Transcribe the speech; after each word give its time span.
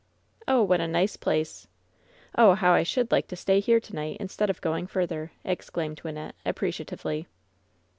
"Oh, 0.47 0.63
what 0.63 0.81
a 0.81 0.87
nice 0.87 1.15
place! 1.15 1.67
Oh, 2.35 2.55
how 2.55 2.71
I 2.73 2.81
should 2.81 3.11
like 3.11 3.27
to 3.27 3.35
stay 3.35 3.59
here 3.59 3.79
to 3.79 3.93
night, 3.93 4.17
instead 4.19 4.49
of 4.49 4.59
going 4.59 4.87
further 4.87 5.31
I'' 5.45 5.51
exclaimed 5.51 6.01
Wynnette, 6.03 6.33
appreciatively. 6.43 7.27